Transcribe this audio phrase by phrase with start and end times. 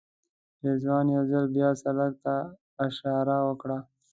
[0.67, 2.35] رضوان یو ځل بیا سړک ته
[2.85, 3.77] اشاره وکړه.